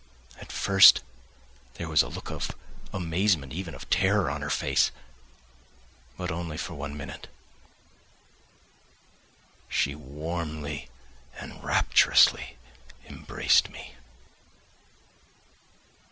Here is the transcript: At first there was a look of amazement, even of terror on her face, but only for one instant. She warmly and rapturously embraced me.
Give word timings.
At 0.39 0.51
first 0.51 1.01
there 1.75 1.87
was 1.87 2.01
a 2.01 2.07
look 2.07 2.31
of 2.31 2.49
amazement, 2.91 3.53
even 3.53 3.75
of 3.75 3.87
terror 3.91 4.31
on 4.31 4.41
her 4.41 4.49
face, 4.49 4.89
but 6.17 6.31
only 6.31 6.57
for 6.57 6.73
one 6.73 6.99
instant. 6.99 7.27
She 9.69 9.93
warmly 9.93 10.89
and 11.39 11.63
rapturously 11.63 12.57
embraced 13.07 13.69
me. 13.69 13.93